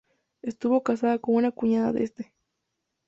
[0.41, 2.33] Estuvo casado con una cuñada de este.